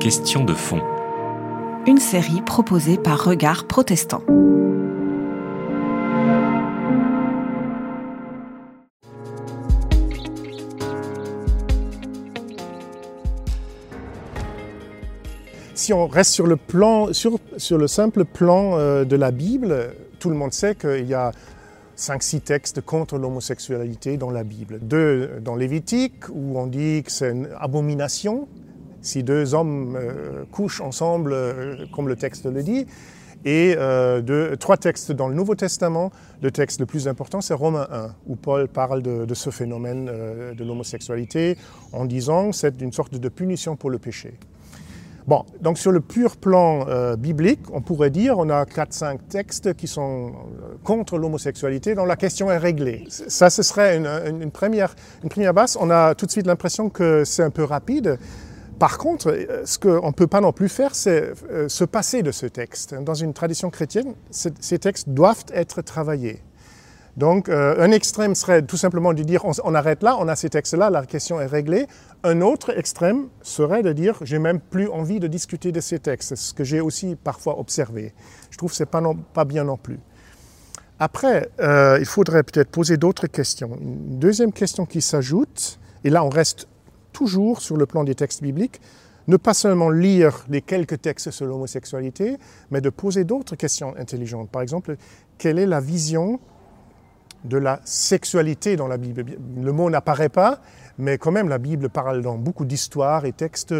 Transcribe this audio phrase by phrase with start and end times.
[0.00, 0.80] Question de fond.
[1.86, 4.22] Une série proposée par Regard Protestant.
[15.74, 19.94] Si on reste sur le, plan, sur, sur le simple plan euh, de la Bible,
[20.18, 21.30] tout le monde sait qu'il y a
[21.96, 24.80] 5-6 textes contre l'homosexualité dans la Bible.
[24.82, 28.48] Deux dans Lévitique, où on dit que c'est une abomination
[29.08, 32.86] si deux hommes euh, couchent ensemble, euh, comme le texte le dit.
[33.44, 36.10] Et euh, deux, trois textes dans le Nouveau Testament.
[36.42, 40.06] Le texte le plus important, c'est Romains 1, où Paul parle de, de ce phénomène
[40.06, 41.56] de l'homosexualité
[41.92, 44.34] en disant que c'est une sorte de punition pour le péché.
[45.28, 46.86] Bon, donc sur le pur plan
[47.16, 50.32] biblique, on pourrait dire on a 4-5 textes qui sont
[50.82, 53.04] contre l'homosexualité dont la question est réglée.
[53.08, 55.76] Ça, ce serait une première, une première base.
[55.80, 58.18] On a tout de suite l'impression que c'est un peu rapide.
[58.78, 62.22] Par contre, euh, ce qu'on ne peut pas non plus faire, c'est euh, se passer
[62.22, 62.94] de ce texte.
[62.94, 66.42] Dans une tradition chrétienne, ces textes doivent être travaillés.
[67.16, 70.50] Donc, euh, un extrême serait tout simplement de dire on, arrête là, on a ces
[70.50, 71.86] textes-là, la question est réglée.
[72.22, 76.36] Un autre extrême serait de dire j'ai même plus envie de discuter de ces textes,
[76.36, 78.14] ce que j'ai aussi parfois observé.
[78.50, 79.98] Je trouve que ce n'est pas, bien non plus.
[81.00, 83.76] Après, il faudrait peut-être poser d'autres questions.
[83.80, 86.68] Une deuxième question qui s'ajoute, et là on reste
[87.18, 88.80] toujours sur le plan des textes bibliques,
[89.26, 92.36] ne pas seulement lire les quelques textes sur l'homosexualité,
[92.70, 94.50] mais de poser d'autres questions intelligentes.
[94.50, 94.96] Par exemple,
[95.36, 96.38] quelle est la vision
[97.44, 99.24] de la sexualité dans la Bible?
[99.60, 100.60] Le mot n'apparaît pas,
[100.96, 103.74] mais quand même la Bible parle dans beaucoup d'histoires et textes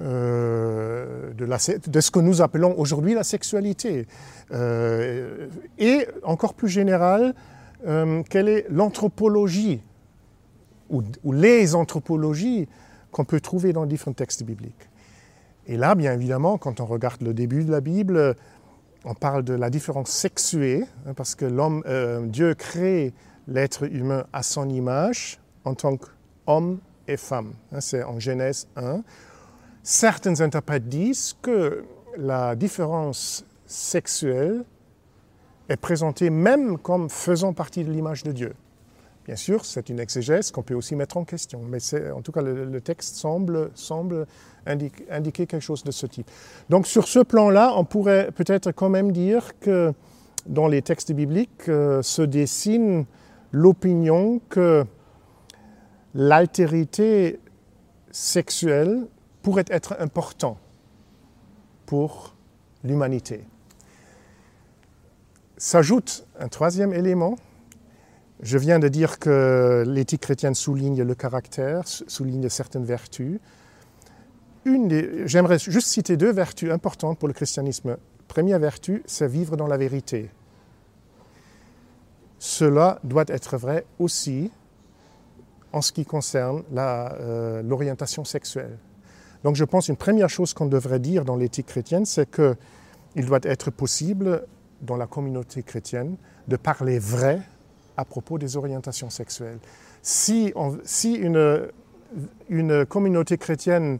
[0.00, 4.08] euh, de, ce que nous appelons aujourd'hui la sexualité.
[4.50, 5.46] Euh,
[5.78, 7.34] et encore plus général,
[7.86, 9.80] euh, quelle est l'anthropologie
[10.94, 12.68] ou, les anthropologies
[13.10, 14.88] qu'on peut trouver dans différents textes bibliques.
[15.66, 18.36] Et là, bien évidemment, quand on regarde le début de la Bible,
[19.04, 23.12] on parle de la différence sexuée, hein, parce que euh, Dieu crée
[23.46, 27.52] l'être humain à son image en tant qu'homme et femme.
[27.72, 29.02] Hein, c'est en Genèse 1.
[29.82, 31.84] Certains interprètes disent que
[32.16, 34.64] la différence sexuelle
[35.68, 38.54] est présentée même comme faisant partie de l'image de Dieu.
[39.24, 41.78] Bien sûr, c'est une exégèse qu'on peut aussi mettre en question, mais
[42.12, 44.26] en tout cas, le, texte semble, semble
[44.66, 46.30] indiquer, quelque chose de ce type.
[46.68, 49.94] Donc, sur ce plan-là, on pourrait peut-être quand même dire que
[50.46, 53.06] dans les textes bibliques euh, se dessine
[53.50, 54.84] l'opinion que
[56.14, 57.40] l'altérité
[58.10, 59.06] sexuelle
[59.42, 60.58] pourrait être important
[61.86, 62.34] pour
[62.82, 63.44] l'humanité.
[65.56, 67.36] S'ajoute un troisième élément
[68.44, 73.40] je viens de dire que l'éthique chrétienne souligne le caractère, souligne certaines vertus.
[74.66, 77.96] J'aimerais juste citer deux vertus importantes pour le christianisme.
[78.28, 80.30] Première vertu, c'est vivre dans la vérité.
[82.38, 84.50] Cela doit être vrai aussi
[85.72, 88.78] en ce qui concerne l'orientation euh, sexuelle.
[89.42, 93.40] Donc je pense une première chose qu'on devrait dire dans l'éthique chrétienne, c'est qu'il doit
[93.42, 94.46] être possible
[94.82, 96.16] dans la communauté chrétienne
[96.46, 97.40] de parler vrai
[97.96, 99.58] à propos des orientations sexuelles.
[100.02, 100.52] Si,
[102.48, 103.98] une, communauté chrétienne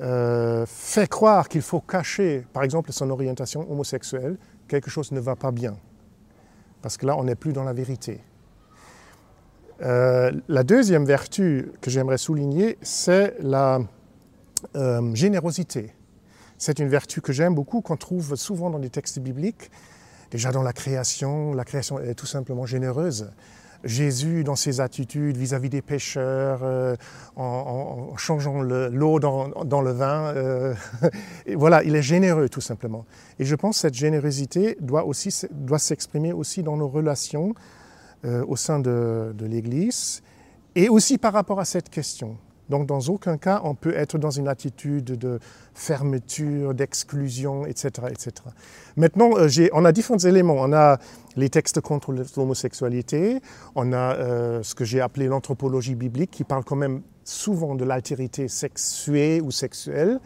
[0.00, 4.38] euh, fait croire qu'il faut cacher, par exemple, son orientation homosexuelle,
[4.68, 5.76] quelque chose ne va pas bien.
[6.82, 8.20] Parce que là, on n'est plus dans la vérité.
[9.82, 13.80] Euh, la deuxième vertu que j'aimerais souligner, c'est la
[14.76, 15.94] euh, générosité.
[16.58, 19.70] C'est une vertu que j'aime beaucoup, qu'on trouve souvent dans les textes bibliques.
[20.30, 23.30] Déjà dans la création, la création est tout simplement généreuse.
[23.82, 26.96] Jésus, dans ses attitudes vis-à-vis -vis des pécheurs, euh,
[27.36, 30.74] en, changeant l'eau dans, dans, le vin, euh,
[31.56, 33.06] voilà, il est généreux tout simplement.
[33.38, 37.54] Et je pense que cette générosité doit, aussi, doit s'exprimer aussi dans nos relations
[38.26, 40.22] euh, au sein de l'Église
[40.74, 42.36] et aussi par rapport à cette question.
[42.70, 45.40] Donc dans aucun cas on peut être dans une attitude de
[45.74, 48.32] fermeture, d'exclusion, etc., etc.
[48.96, 50.56] Maintenant, euh, on a différents éléments.
[50.58, 50.98] On a
[51.36, 53.40] les textes contre l'homosexualité,
[53.74, 57.84] on a euh, ce que j'ai appelé l'anthropologie biblique qui parle quand même souvent de
[57.84, 60.20] l'altérité sexuée ou sexuelle.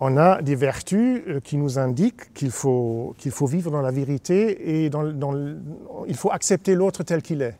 [0.00, 3.92] On a des vertus euh, qui nous indiquent qu'il faut, qu'il faut vivre dans la
[3.92, 4.90] vérité et
[6.08, 7.56] il faut accepter l'autre tel qu'il est.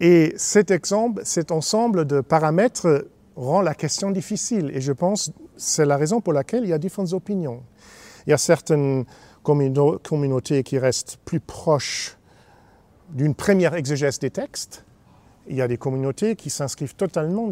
[0.00, 3.06] Et cet exemple, cet ensemble de paramètres
[3.36, 4.70] rend la question difficile.
[4.74, 7.62] Et je pense c'est la raison pour laquelle il y a différentes opinions.
[8.26, 9.04] Il y a certaines
[9.42, 12.16] communautés qui restent plus proches
[13.10, 14.84] d'une première exégèse des textes.
[15.46, 17.48] Il y a des communautés qui s'inscrivent totalement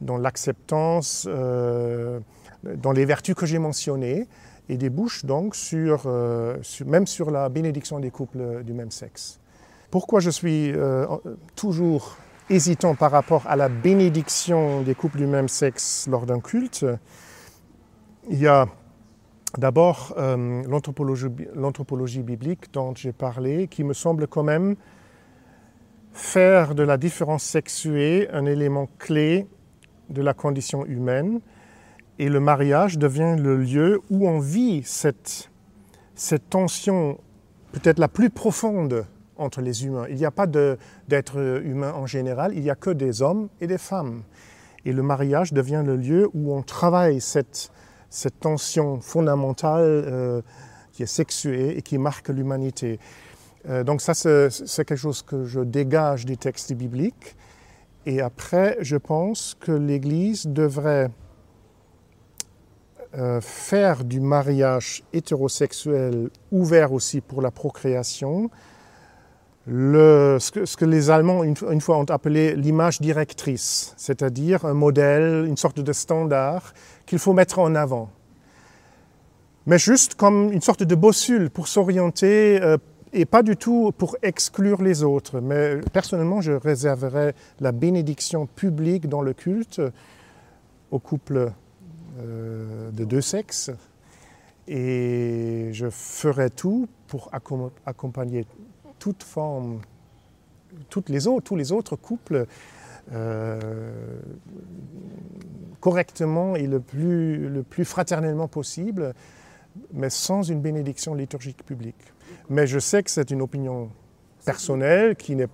[0.00, 2.20] dans l'acceptance, euh,
[2.62, 4.28] dans les vertus que j'ai mentionnées,
[4.68, 9.38] et débouche donc sur, euh, même sur la bénédiction des couples du même sexe.
[9.90, 11.06] Pourquoi je suis euh,
[11.54, 12.16] toujours
[12.50, 16.86] hésitant par rapport à la bénédiction des couples du même sexe lors d'un culte
[18.28, 18.66] Il y a
[19.58, 24.76] d'abord euh, l'anthropologie biblique dont j'ai parlé, qui me semble quand même
[26.12, 29.46] faire de la différence sexuée un élément clé
[30.08, 31.40] de la condition humaine
[32.18, 35.50] et le mariage devient le lieu où on vit cette,
[36.14, 37.18] cette tension
[37.72, 39.04] peut-être la plus profonde
[39.38, 40.06] entre les humains.
[40.08, 43.66] Il n'y a pas d'être humain en général, il n'y a que des hommes et
[43.66, 44.22] des femmes.
[44.84, 47.70] Et le mariage devient le lieu où on travaille cette,
[48.08, 50.42] cette tension fondamentale euh,
[50.92, 52.98] qui est sexuée et qui marque l'humanité.
[53.68, 57.36] Euh, donc ça, c'est quelque chose que je dégage des textes bibliques.
[58.06, 61.10] Et après, je pense que l'Église devrait
[63.18, 68.50] euh, faire du mariage hétérosexuel ouvert aussi pour la procréation,
[69.66, 75.56] ce, que, les Allemands une, une fois ont appelé l'image directrice, c'est-à-dire un modèle, une
[75.56, 76.72] sorte de standard
[77.04, 78.10] qu'il faut mettre en avant.
[79.66, 82.76] Mais juste comme une sorte de bossule pour s'orienter euh,
[83.12, 85.40] et pas du tout pour exclure les autres.
[85.40, 89.80] Mais personnellement, je réserverais la bénédiction publique dans le culte
[90.90, 91.50] aux couples
[92.20, 93.70] euh, de deux sexes.
[94.68, 97.30] Et je ferai tout pour
[97.86, 98.44] accompagner
[98.98, 99.80] toute forme,
[100.90, 102.46] toutes les autres, tous les autres couples
[103.12, 104.20] euh,
[105.80, 109.14] correctement et le plus, le plus fraternellement possible,
[109.92, 112.12] mais sans une bénédiction liturgique publique.
[112.48, 113.90] Mais je sais que c'est une opinion
[114.44, 115.48] personnelle qui, est,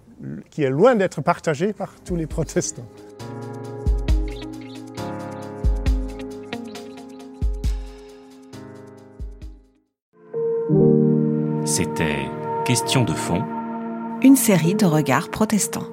[0.51, 2.87] qui est loin d'être partagée par tous les protestants.
[11.65, 12.29] C'était
[12.65, 13.43] Question de fond.
[14.23, 15.89] Une série de regards protestants.